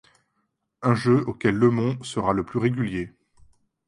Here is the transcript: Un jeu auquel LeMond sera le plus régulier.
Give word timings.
Un 0.81 0.95
jeu 0.95 1.25
auquel 1.27 1.53
LeMond 1.59 2.01
sera 2.03 2.33
le 2.33 2.43
plus 2.43 2.57
régulier. 2.57 3.11